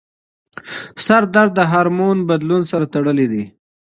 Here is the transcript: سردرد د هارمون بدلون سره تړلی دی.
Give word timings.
سردرد 1.05 1.51
د 1.55 1.59
هارمون 1.71 2.17
بدلون 2.29 2.61
سره 2.71 2.85
تړلی 2.93 3.27
دی. 3.31 3.43